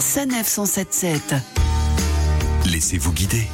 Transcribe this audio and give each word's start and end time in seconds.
Sanef 0.00 0.46
177. 0.46 1.34
Laissez-vous 2.70 3.12
guider. 3.12 3.46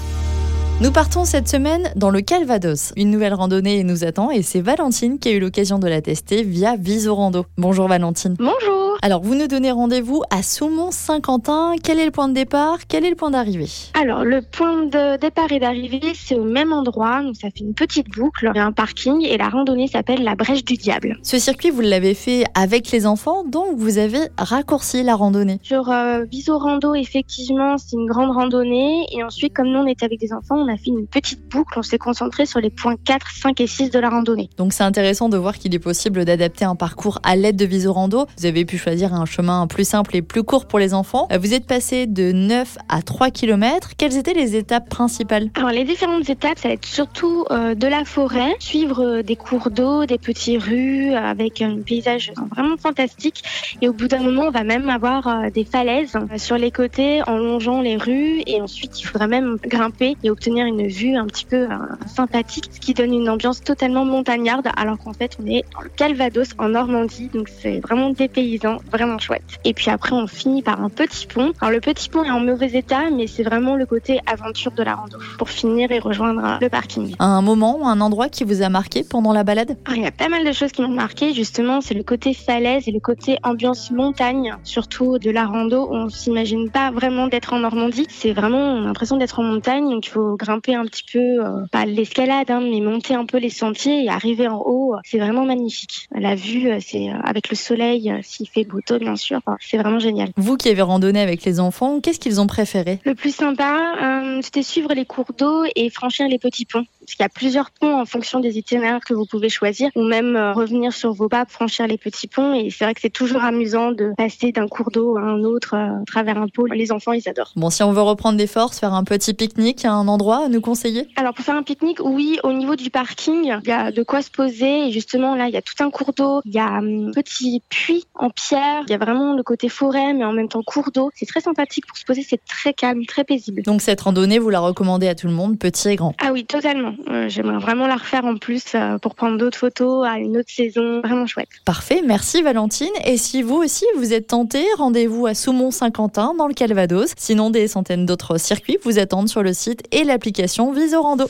Nous 0.80 0.90
partons 0.92 1.24
cette 1.24 1.48
semaine 1.48 1.90
dans 1.96 2.10
le 2.10 2.20
Calvados. 2.20 2.92
Une 2.96 3.10
nouvelle 3.10 3.34
randonnée 3.34 3.82
nous 3.82 4.04
attend 4.04 4.30
et 4.30 4.42
c'est 4.42 4.60
Valentine 4.60 5.18
qui 5.18 5.28
a 5.28 5.32
eu 5.32 5.40
l'occasion 5.40 5.78
de 5.78 5.88
la 5.88 6.02
tester 6.02 6.42
via 6.42 6.76
Visorando. 6.76 7.46
Bonjour 7.56 7.88
Valentine. 7.88 8.36
Bonjour. 8.38 8.85
Alors, 9.02 9.20
vous 9.22 9.34
nous 9.34 9.46
donnez 9.46 9.70
rendez-vous 9.70 10.22
à 10.30 10.42
Saumont-Saint-Quentin. 10.42 11.74
Quel 11.82 11.98
est 11.98 12.06
le 12.06 12.10
point 12.10 12.28
de 12.28 12.34
départ? 12.34 12.78
Quel 12.88 13.04
est 13.04 13.10
le 13.10 13.16
point 13.16 13.30
d'arrivée? 13.30 13.68
Alors, 13.94 14.24
le 14.24 14.42
point 14.42 14.84
de 14.84 15.16
départ 15.18 15.52
et 15.52 15.58
d'arrivée, 15.58 16.12
c'est 16.14 16.36
au 16.36 16.44
même 16.44 16.72
endroit. 16.72 17.22
Donc, 17.22 17.36
ça 17.36 17.48
fait 17.50 17.60
une 17.60 17.74
petite 17.74 18.08
boucle. 18.08 18.50
Il 18.54 18.56
y 18.56 18.60
a 18.60 18.64
un 18.64 18.72
parking 18.72 19.24
et 19.24 19.36
la 19.36 19.48
randonnée 19.48 19.86
s'appelle 19.86 20.24
la 20.24 20.34
Brèche 20.34 20.64
du 20.64 20.74
Diable. 20.74 21.18
Ce 21.22 21.38
circuit, 21.38 21.70
vous 21.70 21.82
l'avez 21.82 22.14
fait 22.14 22.44
avec 22.54 22.90
les 22.90 23.06
enfants, 23.06 23.44
donc 23.44 23.76
vous 23.76 23.98
avez 23.98 24.20
raccourci 24.38 25.02
la 25.02 25.14
randonnée. 25.14 25.58
Sur 25.62 25.90
euh, 25.90 26.24
Visorando, 26.24 26.94
effectivement, 26.94 27.76
c'est 27.78 27.96
une 27.96 28.06
grande 28.06 28.30
randonnée. 28.30 29.06
Et 29.12 29.22
ensuite, 29.22 29.54
comme 29.54 29.68
nous, 29.68 29.80
on 29.80 29.86
était 29.86 30.06
avec 30.06 30.20
des 30.20 30.32
enfants, 30.32 30.56
on 30.56 30.72
a 30.72 30.76
fait 30.76 30.90
une 30.90 31.06
petite 31.06 31.46
boucle. 31.48 31.78
On 31.78 31.82
s'est 31.82 31.98
concentré 31.98 32.46
sur 32.46 32.60
les 32.60 32.70
points 32.70 32.96
4, 33.04 33.26
5 33.30 33.60
et 33.60 33.66
6 33.66 33.90
de 33.90 33.98
la 33.98 34.08
randonnée. 34.08 34.48
Donc, 34.56 34.72
c'est 34.72 34.84
intéressant 34.84 35.28
de 35.28 35.36
voir 35.36 35.58
qu'il 35.58 35.74
est 35.74 35.80
possible 35.80 36.24
d'adapter 36.24 36.64
un 36.64 36.76
parcours 36.76 37.18
à 37.22 37.36
l'aide 37.36 37.56
de 37.56 37.64
Visorando. 37.64 38.26
Vous 38.38 38.46
avez 38.46 38.64
pu 38.64 38.78
choisir 38.86 39.14
un 39.14 39.26
chemin 39.26 39.66
plus 39.66 39.88
simple 39.88 40.14
et 40.14 40.22
plus 40.22 40.44
court 40.44 40.66
pour 40.66 40.78
les 40.78 40.94
enfants. 40.94 41.26
Vous 41.40 41.54
êtes 41.54 41.66
passé 41.66 42.06
de 42.06 42.30
9 42.30 42.78
à 42.88 43.02
3 43.02 43.30
km. 43.32 43.90
Quelles 43.98 44.16
étaient 44.16 44.32
les 44.32 44.54
étapes 44.54 44.88
principales? 44.88 45.50
Alors 45.56 45.70
les 45.70 45.82
différentes 45.82 46.30
étapes, 46.30 46.56
ça 46.56 46.68
va 46.68 46.74
être 46.74 46.86
surtout 46.86 47.44
euh, 47.50 47.74
de 47.74 47.88
la 47.88 48.04
forêt, 48.04 48.54
suivre 48.60 49.02
euh, 49.02 49.22
des 49.24 49.34
cours 49.34 49.70
d'eau, 49.70 50.06
des 50.06 50.18
petites 50.18 50.62
rues 50.62 51.14
avec 51.14 51.62
un 51.62 51.78
paysage 51.80 52.32
vraiment 52.54 52.76
fantastique. 52.76 53.42
Et 53.82 53.88
au 53.88 53.92
bout 53.92 54.06
d'un 54.06 54.20
moment, 54.20 54.44
on 54.44 54.50
va 54.52 54.62
même 54.62 54.88
avoir 54.88 55.26
euh, 55.26 55.50
des 55.50 55.64
falaises 55.64 56.16
sur 56.36 56.56
les 56.56 56.70
côtés 56.70 57.22
en 57.26 57.38
longeant 57.38 57.80
les 57.80 57.96
rues. 57.96 58.44
Et 58.46 58.60
ensuite, 58.60 59.00
il 59.00 59.04
faudra 59.04 59.26
même 59.26 59.56
grimper 59.66 60.16
et 60.22 60.30
obtenir 60.30 60.64
une 60.64 60.86
vue 60.86 61.16
un 61.16 61.26
petit 61.26 61.44
peu 61.44 61.66
sympathique, 62.06 62.70
ce 62.72 62.78
qui 62.78 62.94
donne 62.94 63.12
une 63.12 63.28
ambiance 63.28 63.62
totalement 63.62 64.04
montagnarde, 64.04 64.68
alors 64.76 64.96
qu'en 64.96 65.12
fait, 65.12 65.36
on 65.42 65.46
est 65.48 65.64
le 65.82 65.88
Calvados 65.88 66.50
en 66.58 66.68
Normandie. 66.68 67.30
Donc 67.34 67.48
c'est 67.48 67.80
vraiment 67.80 68.10
dépaysant, 68.10 68.75
vraiment 68.90 69.18
chouette. 69.18 69.58
Et 69.64 69.74
puis 69.74 69.90
après, 69.90 70.12
on 70.12 70.26
finit 70.26 70.62
par 70.62 70.80
un 70.80 70.88
petit 70.88 71.26
pont. 71.26 71.52
Alors 71.60 71.72
le 71.72 71.80
petit 71.80 72.08
pont 72.08 72.24
est 72.24 72.30
en 72.30 72.40
mauvais 72.40 72.70
état, 72.72 73.10
mais 73.10 73.26
c'est 73.26 73.42
vraiment 73.42 73.76
le 73.76 73.86
côté 73.86 74.20
aventure 74.26 74.72
de 74.72 74.82
la 74.82 74.94
rando 74.94 75.18
pour 75.38 75.50
finir 75.50 75.90
et 75.92 75.98
rejoindre 75.98 76.58
le 76.60 76.68
parking. 76.68 77.14
Un 77.18 77.42
moment 77.42 77.78
ou 77.78 77.86
un 77.86 78.00
endroit 78.00 78.28
qui 78.28 78.44
vous 78.44 78.62
a 78.62 78.68
marqué 78.68 79.04
pendant 79.04 79.32
la 79.32 79.44
balade? 79.44 79.76
Il 79.94 80.02
y 80.02 80.06
a 80.06 80.10
pas 80.10 80.28
mal 80.28 80.44
de 80.44 80.52
choses 80.52 80.72
qui 80.72 80.82
m'ont 80.82 80.88
marqué. 80.88 81.34
Justement, 81.34 81.80
c'est 81.80 81.94
le 81.94 82.02
côté 82.02 82.34
falaise 82.34 82.88
et 82.88 82.92
le 82.92 83.00
côté 83.00 83.38
ambiance 83.42 83.90
montagne, 83.90 84.54
surtout 84.64 85.18
de 85.18 85.30
la 85.30 85.46
rando. 85.46 85.88
On 85.90 86.08
s'imagine 86.08 86.70
pas 86.70 86.90
vraiment 86.90 87.28
d'être 87.28 87.52
en 87.52 87.60
Normandie. 87.60 88.06
C'est 88.08 88.32
vraiment 88.32 88.80
l'impression 88.80 89.16
d'être 89.16 89.38
en 89.38 89.42
montagne, 89.42 89.88
donc 89.88 90.06
il 90.06 90.10
faut 90.10 90.36
grimper 90.36 90.74
un 90.74 90.84
petit 90.84 91.04
peu, 91.10 91.44
euh, 91.44 91.64
pas 91.72 91.86
l'escalade, 91.86 92.50
hein, 92.50 92.60
mais 92.60 92.80
monter 92.80 93.14
un 93.14 93.24
peu 93.24 93.38
les 93.38 93.50
sentiers 93.50 94.04
et 94.04 94.08
arriver 94.08 94.48
en 94.48 94.62
haut. 94.64 94.94
C'est 95.04 95.18
vraiment 95.18 95.44
magnifique. 95.44 96.08
La 96.14 96.34
vue, 96.34 96.68
euh, 96.68 96.78
c'est 96.80 97.08
euh, 97.08 97.18
avec 97.24 97.48
le 97.50 97.56
soleil, 97.56 98.12
s'il 98.22 98.48
fait 98.48 98.64
bien 98.98 99.16
sûr. 99.16 99.40
C'est 99.60 99.78
vraiment 99.78 99.98
génial. 99.98 100.30
Vous 100.36 100.56
qui 100.56 100.68
avez 100.68 100.82
randonné 100.82 101.20
avec 101.20 101.44
les 101.44 101.60
enfants, 101.60 102.00
qu'est-ce 102.00 102.20
qu'ils 102.20 102.40
ont 102.40 102.46
préféré? 102.46 103.00
Le 103.04 103.14
plus 103.14 103.34
sympa, 103.34 103.94
euh, 104.02 104.40
c'était 104.42 104.62
suivre 104.62 104.92
les 104.94 105.04
cours 105.04 105.32
d'eau 105.36 105.64
et 105.74 105.90
franchir 105.90 106.28
les 106.28 106.38
petits 106.38 106.66
ponts. 106.66 106.84
Parce 107.06 107.14
qu'il 107.14 107.22
y 107.22 107.26
a 107.26 107.28
plusieurs 107.28 107.70
ponts 107.70 108.00
en 108.00 108.04
fonction 108.04 108.40
des 108.40 108.58
itinéraires 108.58 108.98
que 109.00 109.14
vous 109.14 109.26
pouvez 109.26 109.48
choisir, 109.48 109.90
ou 109.94 110.02
même 110.02 110.34
euh, 110.34 110.52
revenir 110.52 110.92
sur 110.92 111.12
vos 111.12 111.28
pas, 111.28 111.44
franchir 111.48 111.86
les 111.86 111.98
petits 111.98 112.26
ponts. 112.26 112.52
Et 112.52 112.70
c'est 112.70 112.84
vrai 112.84 112.94
que 112.94 113.00
c'est 113.00 113.12
toujours 113.12 113.44
amusant 113.44 113.92
de 113.92 114.12
passer 114.16 114.50
d'un 114.50 114.66
cours 114.66 114.90
d'eau 114.90 115.16
à 115.16 115.20
un 115.20 115.44
autre 115.44 115.74
euh, 115.74 116.02
à 116.02 116.04
travers 116.04 116.36
un 116.36 116.48
pôle. 116.48 116.72
Les 116.72 116.90
enfants, 116.90 117.12
ils 117.12 117.28
adorent. 117.28 117.52
Bon, 117.54 117.70
si 117.70 117.84
on 117.84 117.92
veut 117.92 118.02
reprendre 118.02 118.36
des 118.36 118.48
forces, 118.48 118.80
faire 118.80 118.92
un 118.92 119.04
petit 119.04 119.34
pique-nique, 119.34 119.84
à 119.84 119.92
un 119.92 120.08
endroit 120.08 120.46
à 120.46 120.48
nous 120.48 120.60
conseiller? 120.60 121.06
Alors 121.14 121.32
pour 121.32 121.44
faire 121.44 121.54
un 121.54 121.62
pique-nique, 121.62 122.00
oui, 122.02 122.40
au 122.42 122.52
niveau 122.52 122.74
du 122.74 122.90
parking, 122.90 123.44
il 123.44 123.68
y 123.68 123.72
a 123.72 123.92
de 123.92 124.02
quoi 124.02 124.20
se 124.20 124.30
poser. 124.30 124.88
Et 124.88 124.90
justement, 124.90 125.36
là, 125.36 125.46
il 125.46 125.54
y 125.54 125.56
a 125.56 125.62
tout 125.62 125.80
un 125.80 125.90
cours 125.90 126.12
d'eau, 126.12 126.40
il 126.44 126.54
y 126.54 126.58
a 126.58 126.66
un 126.66 127.12
petit 127.12 127.62
puits 127.68 128.04
en 128.16 128.30
pierre, 128.30 128.82
il 128.88 128.90
y 128.90 128.94
a 128.94 128.98
vraiment 128.98 129.34
le 129.34 129.44
côté 129.44 129.68
forêt, 129.68 130.12
mais 130.12 130.24
en 130.24 130.32
même 130.32 130.48
temps 130.48 130.62
cours 130.64 130.90
d'eau. 130.92 131.10
C'est 131.14 131.26
très 131.26 131.40
sympathique 131.40 131.86
pour 131.86 131.96
se 131.96 132.04
poser, 132.04 132.26
c'est 132.28 132.44
très 132.44 132.74
calme, 132.74 133.06
très 133.06 133.22
paisible. 133.22 133.62
Donc 133.62 133.80
cette 133.80 134.00
randonnée, 134.00 134.40
vous 134.40 134.50
la 134.50 134.58
recommandez 134.58 135.06
à 135.06 135.14
tout 135.14 135.28
le 135.28 135.32
monde, 135.32 135.56
petit 135.56 135.90
et 135.90 135.96
grand? 135.96 136.14
Ah 136.20 136.32
oui, 136.32 136.44
totalement. 136.44 136.95
Euh, 137.08 137.28
j'aimerais 137.28 137.58
vraiment 137.58 137.86
la 137.86 137.96
refaire 137.96 138.24
en 138.24 138.36
plus 138.36 138.74
euh, 138.74 138.98
pour 138.98 139.14
prendre 139.14 139.38
d'autres 139.38 139.58
photos 139.58 140.06
à 140.06 140.18
une 140.18 140.36
autre 140.36 140.50
saison. 140.50 141.00
Vraiment 141.00 141.26
chouette. 141.26 141.48
Parfait, 141.64 142.02
merci 142.04 142.42
Valentine. 142.42 142.92
Et 143.04 143.16
si 143.16 143.42
vous 143.42 143.56
aussi 143.56 143.84
vous 143.96 144.12
êtes 144.12 144.28
tenté, 144.28 144.64
rendez-vous 144.76 145.26
à 145.26 145.34
Soumont-Saint-Quentin 145.34 146.34
dans 146.36 146.46
le 146.46 146.54
Calvados. 146.54 147.12
Sinon, 147.16 147.50
des 147.50 147.68
centaines 147.68 148.06
d'autres 148.06 148.38
circuits 148.38 148.78
vous 148.82 148.98
attendent 148.98 149.28
sur 149.28 149.42
le 149.42 149.52
site 149.52 149.82
et 149.92 150.04
l'application 150.04 150.72
Visorando. 150.72 151.28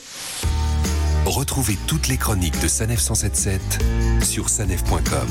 Retrouvez 1.25 1.77
toutes 1.87 2.07
les 2.07 2.17
chroniques 2.17 2.59
de 2.61 2.67
Sanef 2.67 2.99
177 2.99 3.61
sur 4.23 4.49
sanef.com. 4.49 5.27